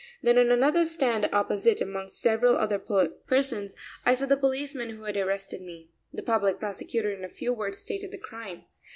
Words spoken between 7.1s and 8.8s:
in a few words stated the crime.